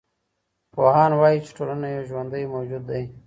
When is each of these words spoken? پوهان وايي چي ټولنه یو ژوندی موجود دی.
پوهان 0.73 1.11
وايي 1.19 1.39
چي 1.45 1.51
ټولنه 1.57 1.87
یو 1.95 2.03
ژوندی 2.09 2.45
موجود 2.53 2.83
دی. 2.91 3.03